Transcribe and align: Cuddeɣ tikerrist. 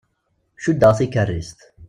Cuddeɣ 0.63 0.91
tikerrist. 0.97 1.59